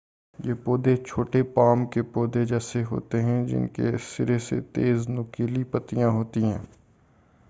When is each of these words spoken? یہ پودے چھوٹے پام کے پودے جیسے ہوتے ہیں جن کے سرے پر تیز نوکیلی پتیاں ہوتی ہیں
یہ 0.39 0.53
پودے 0.63 0.95
چھوٹے 0.97 1.41
پام 1.53 1.85
کے 1.85 2.01
پودے 2.13 2.45
جیسے 2.45 2.83
ہوتے 2.91 3.21
ہیں 3.21 3.43
جن 3.45 3.67
کے 3.67 3.91
سرے 4.07 4.37
پر 4.39 4.61
تیز 4.73 5.07
نوکیلی 5.09 5.63
پتیاں 5.71 6.09
ہوتی 6.09 6.43
ہیں 6.43 6.57